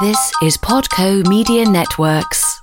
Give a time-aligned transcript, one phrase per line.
[0.00, 2.60] This is Podco Media Networks.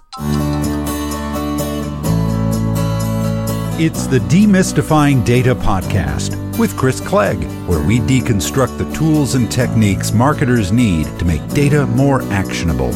[3.80, 10.12] It's the Demystifying Data Podcast with Chris Clegg, where we deconstruct the tools and techniques
[10.12, 12.92] marketers need to make data more actionable.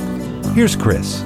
[0.49, 1.21] Here's Chris.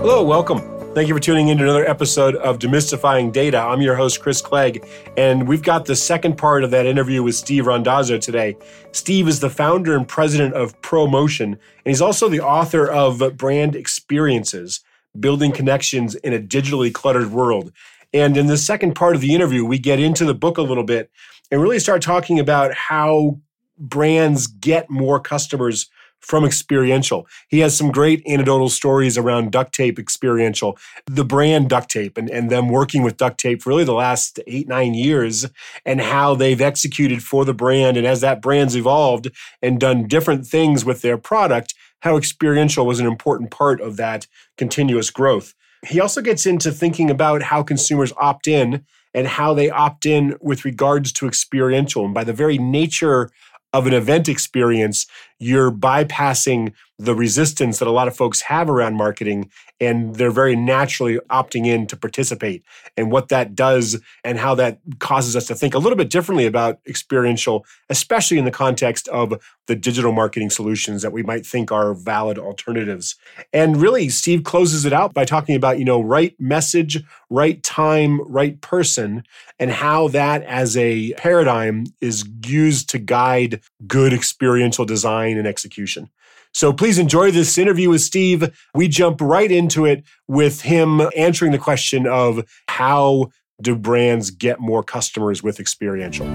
[0.00, 0.75] Hello, welcome.
[0.96, 3.58] Thank you for tuning in to another episode of Demystifying Data.
[3.58, 4.82] I'm your host, Chris Clegg,
[5.18, 8.56] and we've got the second part of that interview with Steve Randazzo today.
[8.92, 13.76] Steve is the founder and president of ProMotion, and he's also the author of Brand
[13.76, 14.80] Experiences
[15.20, 17.72] Building Connections in a Digitally Cluttered World.
[18.14, 20.82] And in the second part of the interview, we get into the book a little
[20.82, 21.10] bit
[21.50, 23.38] and really start talking about how
[23.78, 25.90] brands get more customers
[26.26, 27.26] from experiential.
[27.48, 30.76] He has some great anecdotal stories around duct tape experiential,
[31.06, 34.40] the brand duct tape, and, and them working with duct tape for really the last
[34.48, 35.46] eight, nine years,
[35.84, 37.96] and how they've executed for the brand.
[37.96, 39.30] And as that brand's evolved
[39.62, 44.26] and done different things with their product, how experiential was an important part of that
[44.58, 45.54] continuous growth.
[45.86, 50.34] He also gets into thinking about how consumers opt in and how they opt in
[50.40, 52.04] with regards to experiential.
[52.04, 53.30] And by the very nature
[53.72, 55.06] of an event experience,
[55.38, 60.56] you're bypassing the resistance that a lot of folks have around marketing and they're very
[60.56, 62.64] naturally opting in to participate.
[62.96, 66.46] And what that does and how that causes us to think a little bit differently
[66.46, 69.34] about experiential especially in the context of
[69.66, 73.16] the digital marketing solutions that we might think are valid alternatives.
[73.52, 78.20] And really steve closes it out by talking about you know right message right time
[78.22, 79.22] right person
[79.58, 86.10] and how that as a paradigm is used to guide good experiential design and execution
[86.56, 88.48] so please enjoy this interview with Steve.
[88.74, 93.26] We jump right into it with him answering the question of how
[93.60, 96.26] do brands get more customers with experiential?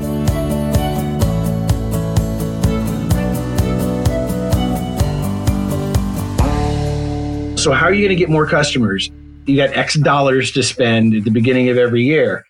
[7.58, 9.10] So, how are you going to get more customers?
[9.48, 12.46] You got X dollars to spend at the beginning of every year.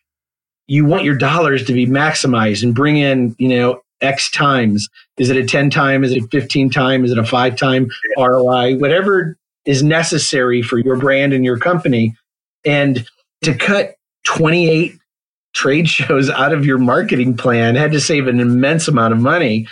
[0.67, 4.89] You want your dollars to be maximized and bring in, you know, X times?
[5.17, 6.03] Is it a 10 time?
[6.03, 7.06] Is it a 15 time?
[7.06, 8.78] Is it a five time ROI?
[8.78, 12.16] Whatever is necessary for your brand and your company.
[12.66, 13.07] And
[13.44, 14.97] to cut 28
[15.53, 19.67] trade shows out of your marketing plan had to save an immense amount of money.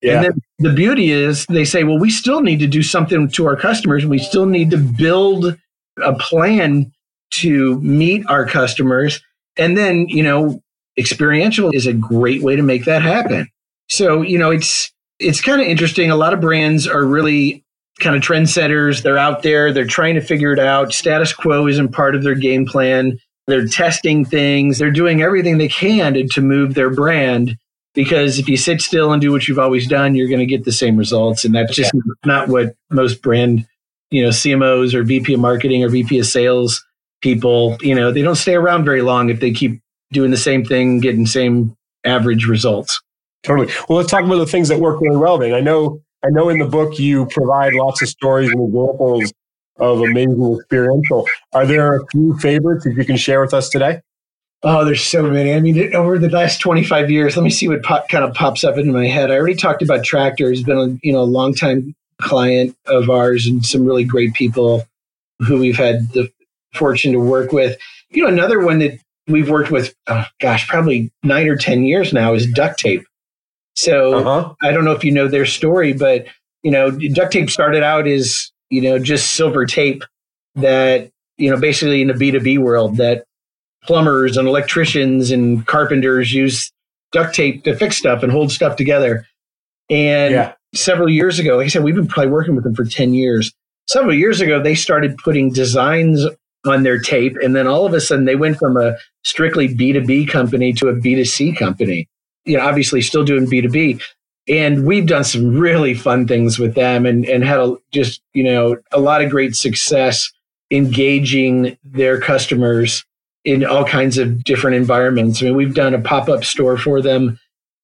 [0.00, 0.14] Yeah.
[0.14, 3.46] And then the beauty is they say, well, we still need to do something to
[3.46, 4.04] our customers.
[4.04, 5.56] We still need to build
[6.02, 6.92] a plan
[7.32, 9.20] to meet our customers.
[9.56, 10.61] And then, you know,
[10.98, 13.48] experiential is a great way to make that happen.
[13.88, 16.10] So, you know, it's it's kind of interesting.
[16.10, 17.64] A lot of brands are really
[18.00, 19.02] kind of trendsetters.
[19.02, 20.92] They're out there, they're trying to figure it out.
[20.92, 23.18] Status quo isn't part of their game plan.
[23.46, 27.56] They're testing things, they're doing everything they can to, to move their brand
[27.94, 30.64] because if you sit still and do what you've always done, you're going to get
[30.64, 31.44] the same results.
[31.44, 31.92] And that's just
[32.24, 33.66] not what most brand,
[34.10, 36.84] you know, CMOs or VP of marketing or VP of sales
[37.20, 39.80] people, you know, they don't stay around very long if they keep
[40.12, 43.00] doing the same thing, getting same average results.
[43.42, 43.72] Totally.
[43.88, 45.38] Well, let's talk about the things that work really well.
[45.38, 49.32] Then I know, I know, in the book you provide lots of stories and examples
[49.78, 51.26] of amazing experiential.
[51.52, 54.00] Are there a few favorites that you can share with us today?
[54.64, 55.54] Oh, there's so many.
[55.54, 58.62] I mean, over the last 25 years, let me see what pop, kind of pops
[58.62, 59.32] up into my head.
[59.32, 60.50] I already talked about Tractor.
[60.50, 64.34] He's been a you know a long time client of ours and some really great
[64.34, 64.86] people
[65.40, 66.30] who we've had the
[66.74, 67.76] fortune to work with.
[68.10, 72.12] You know, another one that we've worked with, oh, gosh, probably nine or 10 years
[72.12, 73.04] now is duct tape.
[73.74, 74.54] So uh-huh.
[74.62, 76.26] I don't know if you know their story, but,
[76.62, 80.04] you know, duct tape started out as, you know, just silver tape
[80.56, 83.24] that, you know, basically in the B2B world that
[83.84, 86.70] plumbers and electricians and carpenters use
[87.12, 89.26] duct tape to fix stuff and hold stuff together.
[89.90, 90.52] And yeah.
[90.74, 93.52] several years ago, like I said, we've been probably working with them for 10 years.
[93.88, 96.24] Several years ago, they started putting designs
[96.66, 97.36] on their tape.
[97.42, 100.94] And then all of a sudden they went from a strictly B2B company to a
[100.94, 102.08] B2C company.
[102.44, 104.02] You know, obviously still doing B2B.
[104.48, 108.42] And we've done some really fun things with them and, and had a, just, you
[108.42, 110.30] know, a lot of great success
[110.70, 113.04] engaging their customers
[113.44, 115.42] in all kinds of different environments.
[115.42, 117.38] I mean, we've done a pop up store for them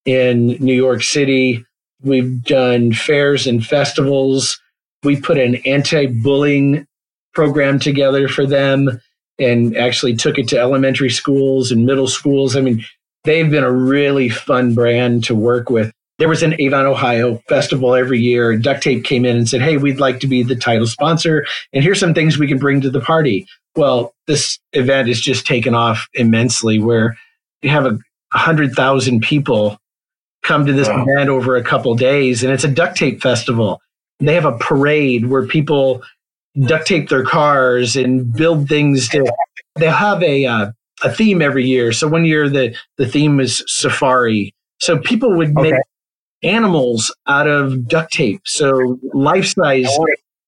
[0.04, 1.64] in New York City.
[2.02, 4.60] We've done fairs and festivals.
[5.02, 6.86] We put an anti bullying
[7.34, 9.00] program together for them
[9.38, 12.56] and actually took it to elementary schools and middle schools.
[12.56, 12.84] I mean,
[13.24, 15.92] they've been a really fun brand to work with.
[16.18, 18.56] There was an Avon, Ohio festival every year.
[18.56, 21.46] Duct Tape came in and said, Hey, we'd like to be the title sponsor.
[21.72, 23.46] And here's some things we can bring to the party.
[23.76, 27.16] Well, this event has just taken off immensely where
[27.62, 27.98] you have a
[28.32, 29.78] hundred thousand people
[30.42, 31.04] come to this Wow.
[31.06, 33.80] event over a couple days, and it's a duct tape festival.
[34.18, 36.02] They have a parade where people
[36.66, 39.24] duct tape their cars and build things to.
[39.76, 40.70] They have a uh,
[41.02, 41.92] a theme every year.
[41.92, 44.54] So one year the the theme is safari.
[44.80, 45.82] So people would make Okay.
[46.42, 48.42] animals out of duct tape.
[48.44, 49.88] So life size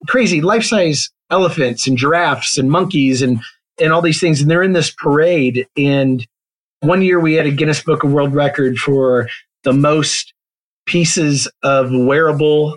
[0.09, 3.41] crazy life size elephants and giraffes and monkeys and
[3.81, 6.27] and all these things and they're in this parade and
[6.81, 9.29] one year we had a Guinness Book of World Record for
[9.65, 10.33] the most
[10.87, 12.77] pieces of wearable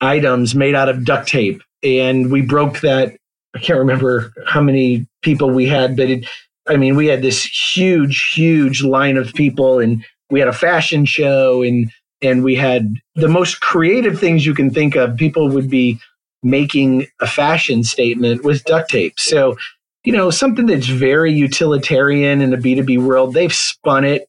[0.00, 3.16] items made out of duct tape and we broke that
[3.54, 6.28] I can't remember how many people we had but it
[6.68, 11.04] I mean we had this huge huge line of people and we had a fashion
[11.04, 11.90] show and
[12.22, 15.98] and we had the most creative things you can think of people would be
[16.42, 19.18] making a fashion statement with duct tape.
[19.18, 19.56] So,
[20.04, 24.28] you know, something that's very utilitarian in the B2B world, they've spun it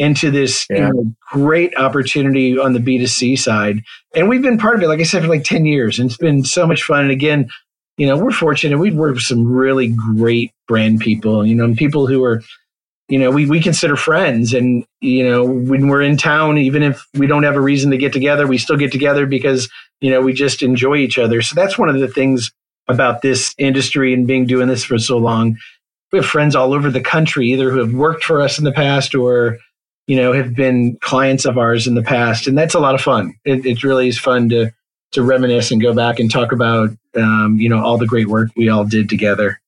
[0.00, 3.82] into this you know, great opportunity on the B2C side.
[4.14, 5.98] And we've been part of it, like I said, for like 10 years.
[5.98, 7.02] And it's been so much fun.
[7.02, 7.48] And again,
[7.96, 8.78] you know, we're fortunate.
[8.78, 12.42] We've worked with some really great brand people, you know, and people who are,
[13.08, 14.54] you know, we, we consider friends.
[14.54, 17.98] And, you know, when we're in town, even if we don't have a reason to
[17.98, 19.68] get together, we still get together because
[20.00, 22.50] you know we just enjoy each other so that's one of the things
[22.88, 25.56] about this industry and being doing this for so long
[26.12, 28.72] we have friends all over the country either who have worked for us in the
[28.72, 29.58] past or
[30.10, 33.00] you know have been clients of ours in the past and that's a lot of
[33.00, 34.70] fun it, it really is fun to
[35.12, 38.50] to reminisce and go back and talk about um, you know all the great work
[38.56, 39.60] we all did together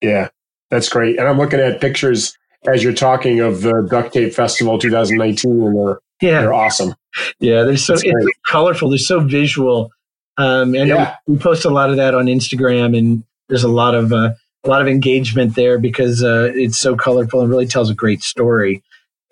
[0.00, 0.28] Yeah,
[0.70, 1.18] that's great.
[1.18, 2.36] And I'm looking at pictures
[2.66, 6.94] as you're talking of the Duct Tape Festival 2019, and they're, yeah they're awesome.
[7.40, 7.96] Yeah, they're so
[8.46, 8.88] colorful.
[8.90, 9.90] They're so visual,
[10.36, 11.16] um, and Yeah.
[11.26, 14.30] we, we post a lot of that on Instagram, and there's a lot of uh,
[14.64, 18.22] a lot of engagement there because uh, it's so colorful and really tells a great
[18.22, 18.82] story.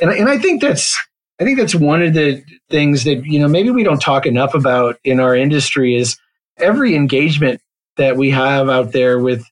[0.00, 0.96] And I- and I think that's
[1.40, 4.54] I think that's one of the things that you know maybe we don't talk enough
[4.54, 6.16] about in our industry is
[6.58, 7.60] every engagement
[7.96, 9.44] that we have out there with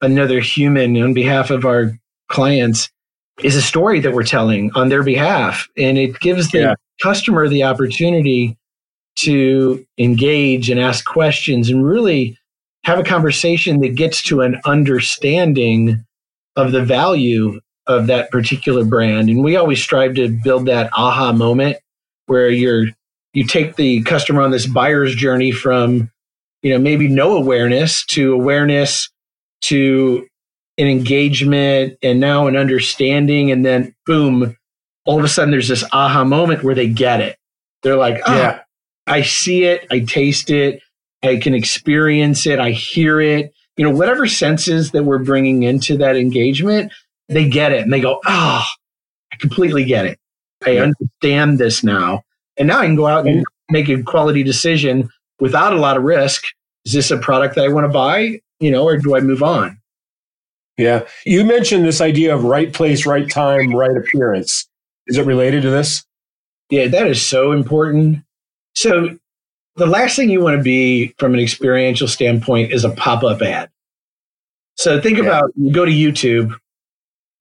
[0.00, 1.92] another human on behalf of our
[2.28, 2.90] clients
[3.42, 6.74] is a story that we're telling on their behalf, and it gives the Yeah.
[7.02, 8.56] customer the opportunity
[9.16, 12.38] to engage and ask questions and really
[12.84, 16.02] have a conversation that gets to an understanding
[16.56, 19.28] of the value of that particular brand.
[19.28, 21.78] And we always strive to build that aha moment
[22.26, 22.86] where you're
[23.32, 26.10] you take the customer on this buyer's journey from,
[26.62, 29.10] you know, maybe no awareness to awareness
[29.60, 30.26] to
[30.78, 34.56] an engagement and now an understanding and then boom,
[35.04, 37.36] all of a sudden there's this aha moment where they get it.
[37.82, 38.60] They're like, oh, Yeah,
[39.06, 40.80] I see it, I taste it,
[41.22, 43.52] I can experience it, I hear it.
[43.76, 46.90] You know, whatever senses that we're bringing into that engagement,
[47.28, 48.64] they get it and they go, oh,
[49.32, 50.18] I completely get it.
[50.64, 52.22] I understand this now.
[52.56, 55.08] And now I can go out and make a quality decision
[55.40, 56.44] without a lot of risk.
[56.84, 58.40] Is this a product that I want to buy?
[58.60, 59.78] You know, or do I move on?
[60.78, 61.06] yeah.
[61.24, 64.68] You mentioned this idea of right place, right time, right appearance.
[65.06, 66.04] Is it related to this?
[66.70, 68.18] Yeah, that is so important.
[68.74, 69.16] So,
[69.76, 73.40] the last thing you want to be from an experiential standpoint is a pop up
[73.42, 73.68] ad.
[74.76, 75.24] So, think Yeah.
[75.24, 76.54] about you go to YouTube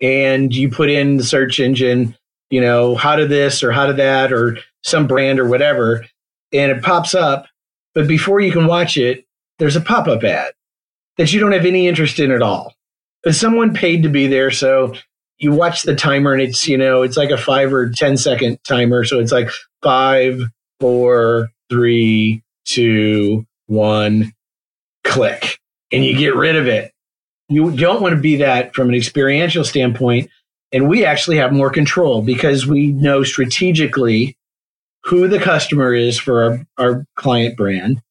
[0.01, 2.15] and you put in the search engine,
[2.49, 6.05] you know, how to this or how to that or some brand or whatever,
[6.53, 7.47] and it pops up.
[7.93, 9.25] But before you can watch it,
[9.59, 10.53] there's a pop up ad
[11.17, 12.73] that you don't have any interest in at all.
[13.23, 14.51] But someone paid to be there.
[14.51, 14.93] So,
[15.37, 18.57] you watch the timer and it's, you know, it's like a five or ten second
[18.63, 19.03] timer.
[19.03, 19.49] So it's like
[19.81, 20.41] five,
[20.79, 24.33] four, three, two, one,
[25.03, 25.59] click,
[25.91, 26.91] and you get rid of it.
[27.49, 30.29] You don't want to be that from an experiential standpoint.
[30.71, 34.37] And we actually have more control because we know strategically
[35.03, 38.01] who the customer is for our, our client brand.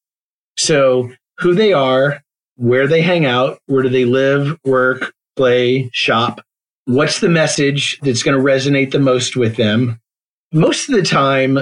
[0.57, 2.23] So who they are,
[2.57, 6.41] where they hang out, where do they live, work, play, shop,
[6.87, 10.01] what's the message that's going to resonate the most with them.
[10.53, 11.59] Most of the time,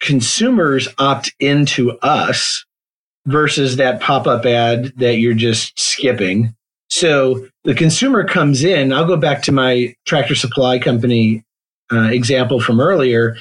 [0.00, 2.64] consumers opt into us
[3.26, 6.54] versus that pop up ad that you're just skipping.
[6.98, 8.92] So the consumer comes in.
[8.92, 11.44] I'll go back to my tractor supply company
[11.92, 13.36] uh, example from earlier.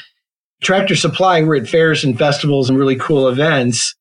[0.61, 3.95] Tractor Supply, we're at fairs and festivals and really cool events.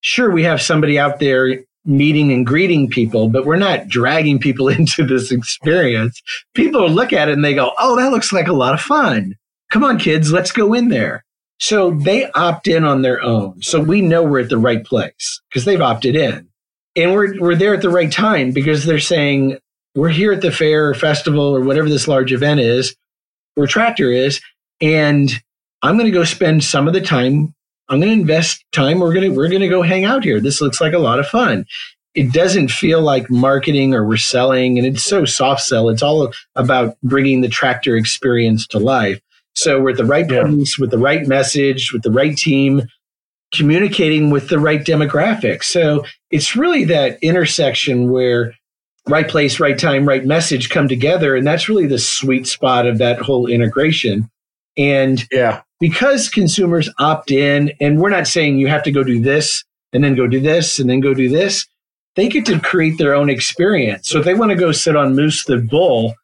[0.00, 4.68] Sure, we have somebody out there meeting and greeting people, but we're not dragging people
[4.78, 6.20] into this experience.
[6.54, 9.36] People look at it and they go, Oh, that looks like a lot of fun.
[9.70, 11.24] Come on, kids, let's go in there.
[11.60, 13.62] So they opt in on their own.
[13.62, 16.48] So we know we're at the right place because they've opted in.
[16.98, 19.58] And we're, we're there at the right time because they're saying,
[19.94, 22.94] We're here at the fair or festival or whatever this large event is,
[23.54, 24.40] where Tractor is.
[24.80, 25.30] And
[25.82, 27.54] I'm going to go spend some of the time.
[27.88, 28.98] I'm going to invest time.
[28.98, 30.40] We're going to we're going to go hang out here.
[30.40, 31.64] This looks like a lot of fun.
[32.14, 35.88] It doesn't feel like marketing or we're selling, and it's so soft sell.
[35.88, 39.20] It's all about bringing the tractor experience to life.
[39.54, 40.42] So we're at the right Yeah.
[40.42, 42.82] place with the right message, with the right team,
[43.52, 45.64] communicating with the right demographic.
[45.64, 48.54] So it's really that intersection where
[49.08, 51.34] right place, right time, right message come together.
[51.34, 54.28] And that's really the sweet spot of that whole integration.
[54.76, 55.62] And Yeah.
[55.80, 60.04] because consumers opt in, and we're not saying you have to go do this and
[60.04, 61.66] then go do this and then go do this,
[62.16, 64.08] they get to create their own experience.
[64.08, 66.14] So if they want to go sit on Moose the Bull,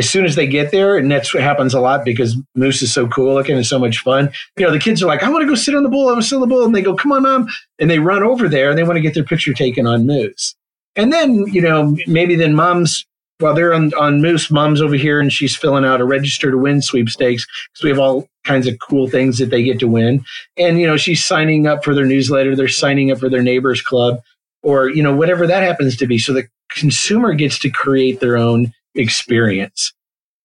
[0.00, 2.90] as soon as they get there, and that's what happens a lot because Moose is
[2.90, 4.32] so cool looking and so much fun.
[4.56, 6.12] You know, the kids are like, I want to go sit on the bull, I
[6.12, 6.64] want to sit on the bull.
[6.64, 7.48] And they go, Come on, mom.
[7.78, 10.54] And they run over there and they want to get their picture taken on Moose.
[10.96, 13.04] And then, you know, maybe then mom's
[13.40, 16.58] while they're on, on Moose, mom's over here and she's filling out a register to
[16.58, 20.24] win sweepstakes because we have all kinds of cool things that they get to win.
[20.56, 23.82] And, you know, she's signing up for their newsletter, they're signing up for their neighbors
[23.82, 24.20] club,
[24.62, 26.18] or, you know, whatever that happens to be.
[26.18, 29.92] So the consumer gets to create their own experience.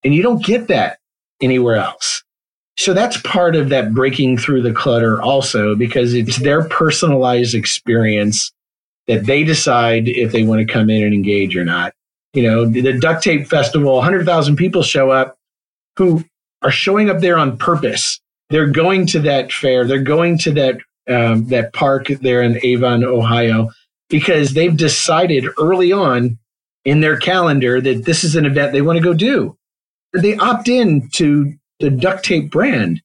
[0.04, 1.00] And you don't get that
[1.42, 2.24] anywhere else.
[2.78, 8.52] So that's part of that breaking through the clutter also because it's their personalized experience
[9.08, 11.94] that they decide if they want to come in and engage or not.
[12.34, 15.38] You know, the duct tape festival, 100,000 people show up
[15.96, 16.24] who
[16.62, 18.20] are showing up there on purpose.
[18.50, 19.86] They're going to that fair.
[19.86, 23.70] They're going to that um, that park there in Avon, Ohio,
[24.10, 26.40] because they've decided early on
[26.86, 29.58] in their calendar that this is an event they want to go do.
[30.14, 33.02] They opt in to the duct tape brand.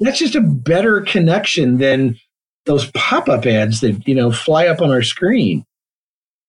[0.00, 2.18] That's just a better connection than
[2.64, 5.64] those pop-up ads that you know fly up on our screen.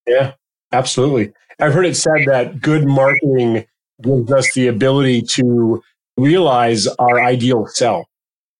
[0.06, 0.32] Yeah,
[0.72, 1.32] absolutely.
[1.60, 3.66] I've heard it said that good marketing
[4.02, 5.82] gives us the ability to
[6.16, 8.06] realize our ideal self.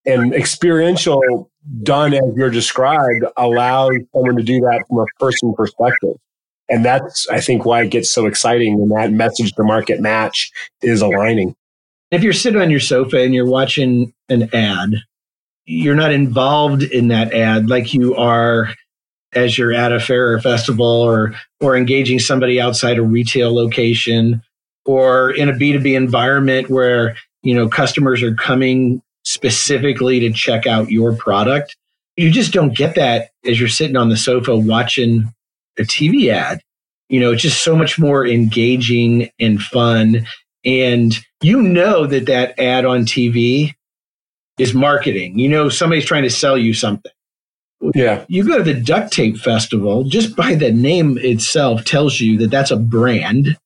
[0.05, 1.51] And experiential,
[1.83, 6.17] done as you're described, allows someone to do that from a person perspective.
[6.69, 10.51] And that's, I think, why it gets so exciting when that message to market match
[10.83, 11.55] is aligning.
[12.11, 14.95] If you're sitting on your sofa and you're watching an ad,
[15.65, 18.75] you're not involved in that ad like you are
[19.35, 24.43] as you're at a fair or festival or or engaging somebody outside a retail location
[24.87, 30.91] or in a B2B environment where you know customers are coming specifically to check out
[30.91, 31.77] your product.
[32.17, 35.33] You just don't get that as you're sitting on the sofa watching
[35.79, 36.61] a TV ad.
[37.09, 40.27] You know, it's just so much more engaging and fun.
[40.65, 43.75] And you know that that ad on TV
[44.59, 45.39] is marketing.
[45.39, 47.13] You know, somebody's trying to sell you something.
[47.95, 48.25] Yeah.
[48.29, 52.51] You go to the duct tape festival, just by the name itself tells you that
[52.51, 53.57] that's a brand.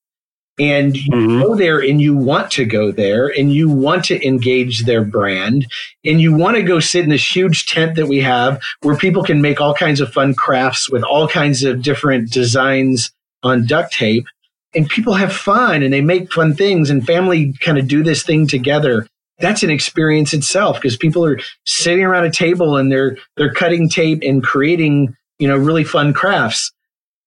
[0.59, 1.43] And you Mhm.
[1.43, 5.67] go there and you want to go there and you want to engage their brand
[6.05, 9.23] and you want to go sit in this huge tent that we have where people
[9.23, 13.11] can make all kinds of fun crafts with all kinds of different designs
[13.43, 14.27] on duct tape
[14.75, 18.23] and people have fun and they make fun things and family kind of do this
[18.23, 19.07] thing together
[19.41, 23.89] that's an experience itself because people are sitting around a table and they're they're cutting
[23.89, 26.71] tape and creating you know really fun crafts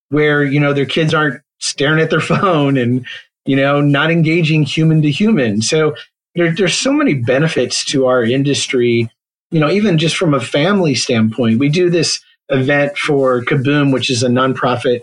[0.09, 3.05] where you know their kids aren't staring at their phone and
[3.45, 5.61] you know not engaging human to human.
[5.61, 5.95] So
[6.35, 9.09] there, there's so many benefits to our industry.
[9.51, 12.19] You know even just from a family standpoint we do this
[12.49, 15.01] event for kaboom which is a nonprofit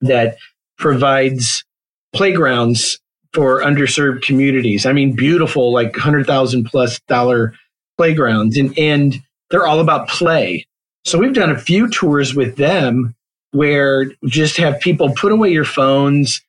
[0.00, 0.36] that
[0.76, 1.64] provides
[2.12, 2.98] playgrounds
[3.32, 4.86] for underserved communities.
[4.86, 7.54] I mean beautiful like 100000 plus dollar
[7.98, 8.56] playgrounds.
[8.56, 10.66] And and they're all about play.
[11.04, 13.14] So we've done a few tours with them
[13.52, 16.40] where just have people put away your phones,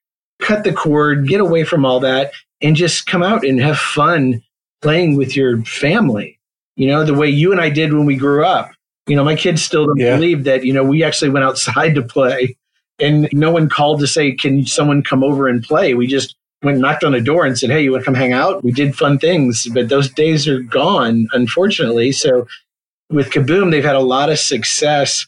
[0.41, 4.41] cut the cord, get away from all that, and just come out and have fun
[4.81, 6.39] playing with your family.
[6.75, 8.71] You know, the way you and I did when we grew up.
[9.07, 10.15] You know, my kids still don't Yeah.
[10.15, 12.55] believe that, you know, we actually went outside to play
[12.99, 15.93] and no one called to say, can someone come over and play?
[15.93, 18.13] We just went and knocked on a door and said, hey, you want to come
[18.13, 18.63] hang out?
[18.63, 22.11] We did fun things, but those days are gone, unfortunately.
[22.11, 22.47] So
[23.09, 25.25] with Kaboom, they've had a lot of success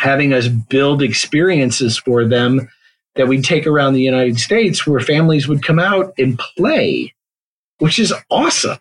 [0.00, 2.68] having us build experiences for them
[3.16, 7.12] that we'd take around the United States where families would come out and play,
[7.78, 8.78] which is awesome.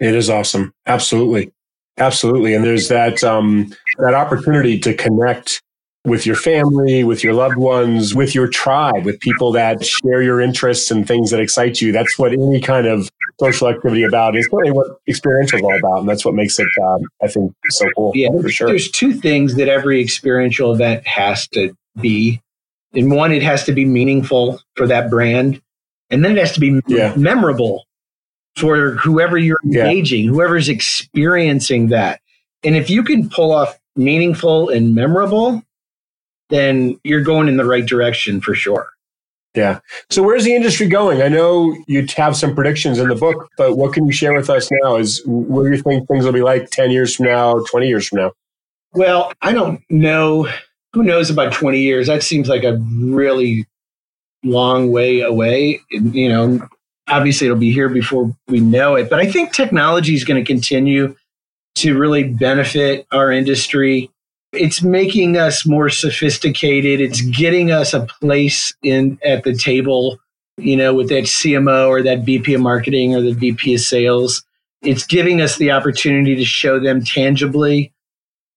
[0.00, 0.74] It is awesome.
[0.86, 1.52] Absolutely.
[1.96, 2.54] Absolutely.
[2.54, 5.62] And there's that um, that opportunity to connect
[6.04, 10.40] with your family, with your loved ones, with your tribe, with people that share your
[10.40, 11.92] interests and things that excite you.
[11.92, 13.10] That's what any kind of
[13.40, 16.00] social activity about is really what experiential is all about.
[16.00, 18.12] And that's what makes it, um, I think, so cool.
[18.14, 18.68] Yeah, for sure.
[18.68, 22.40] There's two things that every experiential event has to be.
[22.92, 25.60] And one, it has to be meaningful for that brand.
[26.10, 27.14] And then it has to be Yeah.
[27.16, 27.86] memorable
[28.56, 30.30] for whoever you're engaging, yeah.
[30.30, 32.20] whoever's experiencing that.
[32.62, 35.62] And if you can pull off meaningful and memorable,
[36.50, 38.88] then you're going in the right direction for sure.
[39.54, 39.80] Yeah.
[40.10, 41.22] So where's the industry going?
[41.22, 44.48] I know you have some predictions in the book, but what can you share with
[44.48, 44.96] us now?
[44.96, 48.06] Is what do you think things will be like 10 years from now, 20 years
[48.06, 48.32] from now?
[48.92, 50.48] Well, I don't know.
[50.92, 52.06] Who knows about 20 years?
[52.06, 53.66] That seems like a really
[54.44, 55.80] long way away.
[55.90, 56.68] You know,
[57.08, 60.46] obviously it'll be here before we know it, but I think technology is going to
[60.46, 61.16] continue
[61.76, 64.10] to really benefit our industry
[64.52, 67.00] it's making us more sophisticated.
[67.00, 70.18] It's getting us a place in at the table,
[70.56, 74.42] you know, with that CMO or that VP of marketing or the VP of sales.
[74.82, 77.92] It's giving us the opportunity to show them tangibly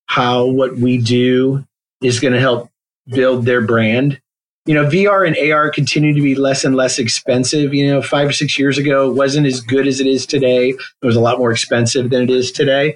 [0.07, 1.65] how what we do
[2.01, 2.69] is going to help
[3.07, 4.19] build their brand.
[4.65, 7.73] You know, VR and AR continue to be less and less expensive.
[7.73, 10.69] You know, five or six years ago, it wasn't as good as it is today.
[10.69, 12.95] It was a lot more expensive than it is today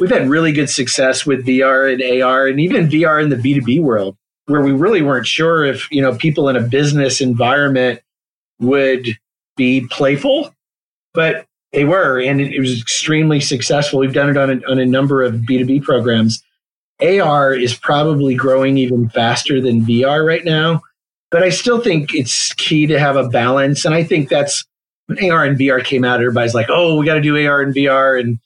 [0.00, 3.80] we've had really good success with VR and AR and even VR in the B2B
[3.80, 4.16] world
[4.46, 8.00] where we really weren't sure if, you know, people in a business environment
[8.58, 9.06] would
[9.56, 10.52] be playful,
[11.14, 14.00] but they were, and it, was extremely successful.
[14.00, 16.42] We've done it on a, on a number of B2B programs.
[17.00, 20.82] AR is probably growing even faster than VR right now,
[21.30, 23.84] but I still think it's key to have a balance.
[23.84, 24.64] And I think that's
[25.06, 27.74] when AR and VR came out, everybody's like, oh, we got to do AR and
[27.74, 28.20] VR.
[28.20, 28.40] And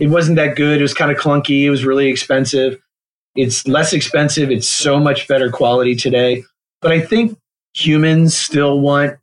[0.00, 0.78] it wasn't that good.
[0.78, 1.62] It was kind of clunky.
[1.62, 2.80] It was really expensive.
[3.36, 4.50] It's less expensive.
[4.50, 6.42] It's so much better quality today.
[6.80, 7.38] But I think
[7.74, 9.18] humans still want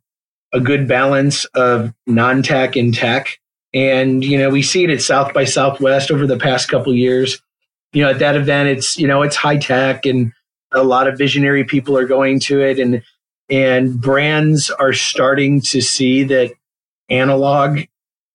[0.54, 3.38] a good balance of non tech and tech.
[3.74, 7.42] And, you know, we see it at South by Southwest over the past couple years.
[7.92, 10.32] You know, at that event, it's, you know, it's high tech and
[10.72, 12.78] a lot of visionary people are going to it.
[12.78, 13.02] And,
[13.50, 16.52] and brands are starting to see that
[17.10, 17.80] analog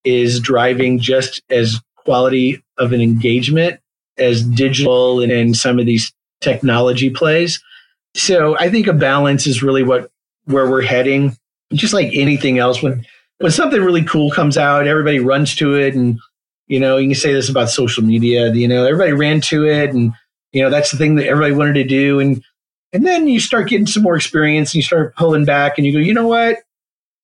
[0.03, 3.79] is driving just as quality of an engagement
[4.17, 7.61] as digital and, and some of these technology plays.
[8.15, 10.11] So I think a balance is really what
[10.45, 11.35] where we're heading.
[11.73, 13.05] Just like anything else, when
[13.39, 16.19] when something really cool comes out, everybody runs to it, and
[16.67, 18.53] you know you can say this about social media.
[18.53, 20.13] You know, everybody ran to it, and
[20.51, 22.43] you know that's the thing that everybody wanted to do, and
[22.91, 25.93] and then you start getting some more experience, and you start pulling back, and you
[25.93, 26.59] go, you know what,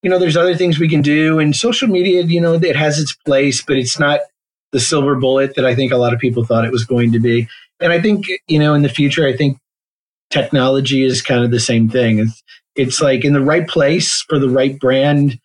[0.01, 2.99] you know, there's other things we can do, and social media, you know, it has
[2.99, 4.21] its place, but it's not
[4.71, 7.19] the silver bullet that I think a lot of people thought it was going to
[7.19, 7.47] be.
[7.79, 9.58] And I think, you know, in the future, I think
[10.29, 12.19] technology is kind of the same thing.
[12.19, 12.43] It's,
[12.75, 15.39] it's like in the right place for the right brand,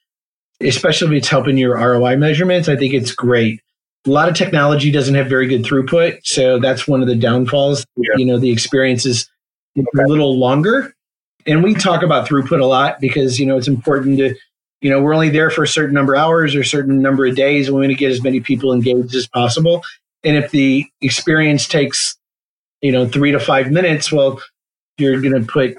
[0.60, 2.68] especially if it's helping your ROI measurements.
[2.68, 3.60] I think it's great.
[4.06, 6.20] A lot of technology doesn't have very good throughput.
[6.24, 7.87] So that's one of the downfalls.
[7.96, 8.10] Yeah.
[8.16, 9.28] You know, the experience is
[9.76, 10.94] a little longer.
[11.46, 14.34] And we talk about throughput a lot because, you know, it's important to
[14.85, 17.25] you know, we're only there for a certain number of hours or a certain number
[17.25, 17.68] of days.
[17.68, 19.83] And we want to get as many people engaged as possible.
[20.23, 22.18] And if the experience takes,
[22.83, 24.42] you know, three to five minutes, well,
[24.99, 25.79] you're going to put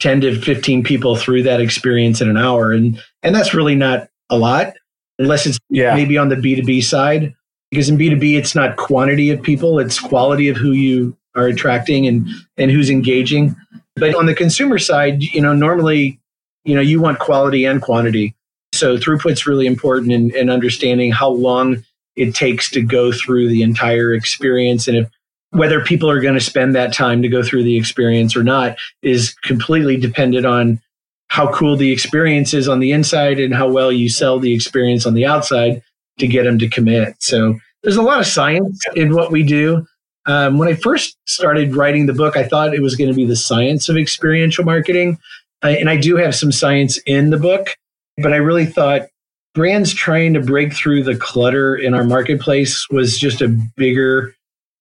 [0.00, 2.72] 10 to 15 people through that experience in an hour.
[2.72, 4.72] And, and that's really not a lot
[5.18, 5.94] unless it's yeah.
[5.94, 7.34] maybe on the B2B side.
[7.70, 12.06] Because in B2B, it's not quantity of people, it's quality of who you are attracting
[12.06, 13.54] and, and who's engaging.
[13.96, 16.18] But on the consumer side, you know, normally,
[16.64, 18.34] you know, you want quality and quantity.
[18.78, 21.84] So throughput's really important in, in understanding how long
[22.16, 25.10] it takes to go through the entire experience and if
[25.50, 28.76] whether people are going to spend that time to go through the experience or not
[29.02, 30.80] is completely dependent on
[31.28, 35.06] how cool the experience is on the inside and how well you sell the experience
[35.06, 35.82] on the outside
[36.18, 37.14] to get them to commit.
[37.20, 39.86] So there's a lot of science in what we do.
[40.26, 43.24] Um, when I first started writing the book, I thought it was going to be
[43.24, 45.18] the science of experiential marketing.
[45.62, 47.76] Uh, and I do have some science in the book.
[48.18, 49.08] But I really thought
[49.54, 54.34] brands trying to break through the clutter in our marketplace was just a bigger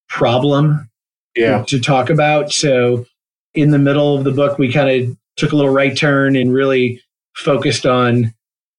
[0.09, 0.89] problem
[1.35, 1.63] yeah.
[1.67, 2.51] to talk about.
[2.51, 3.05] So
[3.53, 6.53] in the middle of the book, we kind of took a little right turn and
[6.53, 7.01] really
[7.35, 8.33] focused on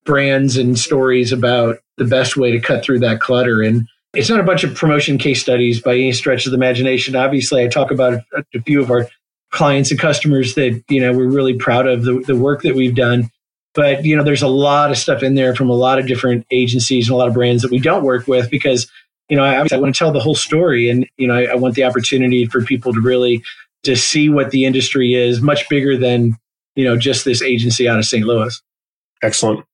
[0.05, 3.63] brands and stories about the best way to cut through that clutter.
[3.63, 7.15] And it's not a bunch of promotion case studies by any stretch of the imagination.
[7.15, 9.09] Obviously, I talk about a, a few of our
[9.51, 12.95] clients and customers that you know we're really proud of the, the work that we've
[12.95, 13.31] done
[13.75, 16.47] but you know, there's a lot of stuff in there from a lot of different
[16.51, 18.91] agencies and a lot of brands that we don't work with because
[19.29, 21.55] you know I, I want to tell the whole story, and you know I, I
[21.55, 23.43] want the opportunity for people to really
[23.85, 26.37] to see what the industry is much bigger than
[26.77, 28.27] you know just this agency out of St.
[28.27, 28.61] Louis.
[29.23, 29.65] Excellent.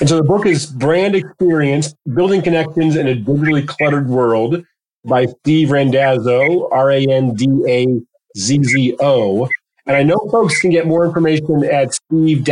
[0.00, 4.64] And so the book is Brand Experience Building Connections in a Digitally Cluttered World
[5.04, 9.48] by Steve Randazzo, R A N D A Z Z O.
[9.86, 12.42] And I know folks can get more information at steve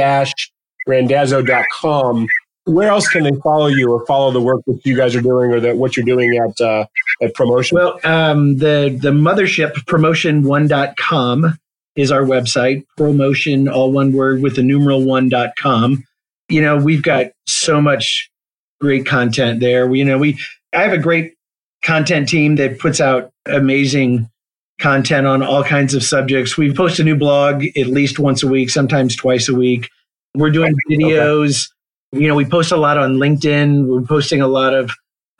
[0.86, 2.26] randazzo.com.
[2.66, 5.52] where else can they follow you or follow the work that you guys are doing
[5.52, 6.86] or that what you're doing at uh,
[7.22, 7.76] at promotion?
[7.76, 11.58] Well, um, the the mothership promotion1.com
[11.96, 12.84] is our website.
[12.96, 16.04] Promotion, all one word with the numeral one.com.
[16.48, 18.30] You know, we've got so much
[18.80, 19.86] great content there.
[19.86, 20.38] We, you know, we
[20.74, 21.34] I have a great
[21.82, 24.28] content team that puts out amazing
[24.80, 26.56] content on all kinds of subjects.
[26.56, 29.88] We post a new blog at least once a week, sometimes twice a week.
[30.34, 31.68] We're doing videos.
[32.14, 32.22] Okay.
[32.22, 33.86] You know, we post a lot on LinkedIn.
[33.86, 34.90] We're posting a lot of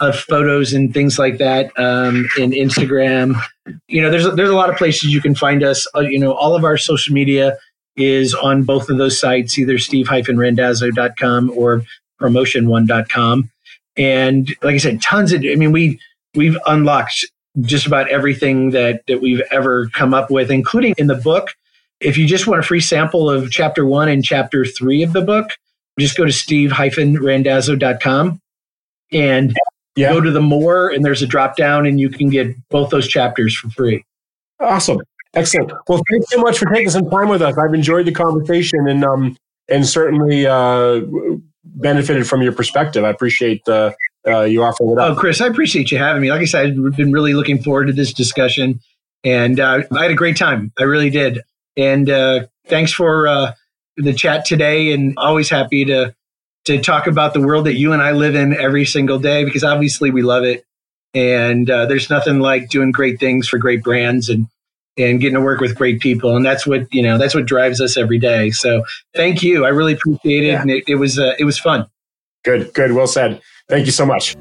[0.01, 3.41] of photos and things like that um, in Instagram.
[3.87, 5.87] You know, there's there's a lot of places you can find us.
[5.95, 7.57] Uh, you know, all of our social media
[7.97, 11.83] is on both of those sites, either steve-randazzo.com or
[12.21, 13.51] promotion1.com.
[13.97, 16.01] And like I said, tons of, I mean, we,
[16.35, 17.25] we've unlocked
[17.61, 21.55] just about everything that, that we've ever come up with, including in the book.
[22.01, 25.23] If you just want a free sample of chapter one and chapter three of the
[25.23, 25.51] book,
[25.99, 28.41] just go to steve-randazzo.com
[29.13, 29.57] and
[29.97, 30.13] yeah.
[30.13, 33.07] go to the more and there's a drop down and you can get both those
[33.07, 34.05] chapters for free.
[34.61, 34.99] Awesome.
[35.35, 35.73] Excellent.
[35.89, 37.57] Well, thanks so much for taking some time with us.
[37.59, 39.37] I've enjoyed the conversation and um
[39.69, 41.01] and certainly uh,
[41.65, 43.05] benefited from your perspective.
[43.05, 43.93] I appreciate uh,
[44.27, 45.13] uh, you offering it up.
[45.13, 46.31] Oh, Chris, I appreciate you having me.
[46.31, 48.81] Like I said, I've been really looking forward to this discussion,
[49.25, 50.73] and uh, I had a great time.
[50.79, 51.41] I really did.
[51.77, 53.53] And uh, thanks for uh,
[53.97, 56.15] the chat today, and always happy to
[56.65, 59.65] to talk about the world that you and I live in every single day because
[59.65, 60.65] obviously we love it.
[61.13, 64.49] And uh, there's nothing like doing great things for great brands and
[64.97, 66.37] and getting to work with great people.
[66.37, 67.19] And that's what you know.
[67.19, 68.51] That's what drives us every day.
[68.51, 68.85] So
[69.15, 69.65] thank you.
[69.65, 70.61] I really appreciate it, yeah.
[70.61, 71.87] and it, it was uh, it was fun.
[72.45, 73.41] Good, good, well said.
[73.69, 74.37] Thank you so much.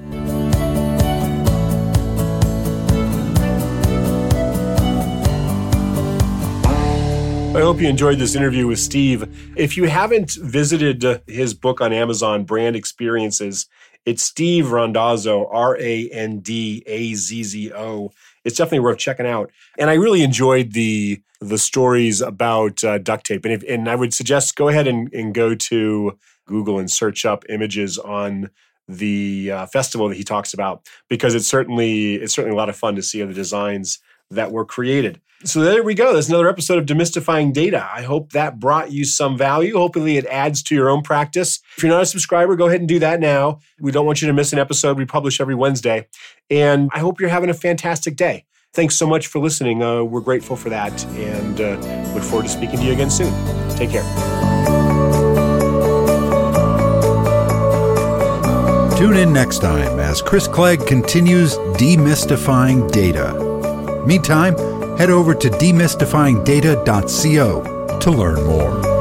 [7.56, 9.54] I hope you enjoyed this interview with Steve.
[9.56, 13.68] If you haven't visited his book on Amazon, Brand Experiences,
[14.08, 18.12] it's Steve Randazzo, R A N D A Z Z O.
[18.44, 19.52] It's definitely worth checking out.
[19.78, 23.46] And I really enjoyed the the stories about uh, duct tape.
[23.46, 27.24] And if, and I would suggest go ahead and, and go to Google and search
[27.24, 28.50] up images on
[28.88, 32.76] the uh, festival that he talks about because it's certainly it's certainly a lot of
[32.76, 34.00] fun to see the designs
[34.36, 35.20] that were created.
[35.46, 36.14] So there we go.
[36.14, 37.90] That's another episode of Demystifying Data.
[37.94, 39.76] I hope that brought you some value.
[39.76, 41.60] Hopefully, it adds to your own practice.
[41.76, 43.60] If you're not a subscriber, go ahead and do that now.
[43.82, 44.98] We don't want you to miss an episode.
[44.98, 46.08] We publish every Wednesday.
[46.50, 48.46] And I hope you're having a fantastic day.
[48.74, 49.84] Thanks so much for listening.
[49.84, 53.32] Uh, we're grateful for that and uh, look forward to speaking to you again soon.
[53.76, 54.04] Take care.
[58.98, 63.43] Tune in next time as Chris Clegg continues demystifying data.
[64.06, 64.56] Meantime,
[64.98, 68.93] head over to demystifyingdata.co to learn more.